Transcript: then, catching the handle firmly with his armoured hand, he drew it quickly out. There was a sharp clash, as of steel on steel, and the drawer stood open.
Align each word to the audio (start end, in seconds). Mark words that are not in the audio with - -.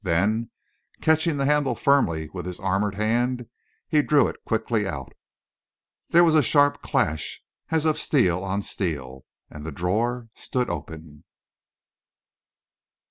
then, 0.03 0.49
catching 0.99 1.37
the 1.37 1.45
handle 1.45 1.75
firmly 1.75 2.27
with 2.33 2.43
his 2.47 2.59
armoured 2.59 2.95
hand, 2.95 3.45
he 3.87 4.01
drew 4.01 4.27
it 4.27 4.43
quickly 4.47 4.87
out. 4.87 5.13
There 6.09 6.23
was 6.23 6.33
a 6.33 6.41
sharp 6.41 6.81
clash, 6.81 7.39
as 7.69 7.85
of 7.85 7.99
steel 7.99 8.43
on 8.43 8.63
steel, 8.63 9.25
and 9.51 9.63
the 9.63 9.71
drawer 9.71 10.29
stood 10.33 10.71
open. 10.71 11.23